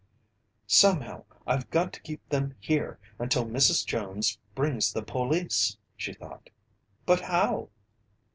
"Somehow 0.65 1.25
I've 1.45 1.69
got 1.69 1.93
to 1.93 2.01
keep 2.01 2.27
them 2.27 2.55
here 2.59 2.97
until 3.19 3.45
Mrs. 3.45 3.85
Jones 3.85 4.39
brings 4.55 4.91
the 4.91 5.03
police!" 5.03 5.77
she 5.95 6.11
thought. 6.11 6.49
"But 7.05 7.19
how?" 7.19 7.69